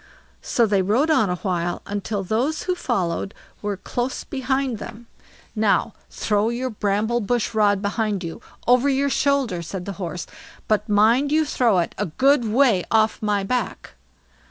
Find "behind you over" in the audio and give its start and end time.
7.83-8.89